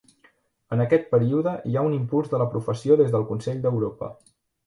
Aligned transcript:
En 0.75 0.79
aquest 0.85 1.03
període 1.09 1.53
hi 1.71 1.75
ha 1.75 1.83
un 1.89 1.97
impuls 1.99 2.33
de 2.33 2.41
la 2.43 2.49
professió 2.55 2.99
des 3.03 3.13
del 3.17 3.27
Consell 3.33 3.61
d'Europa. 3.67 4.13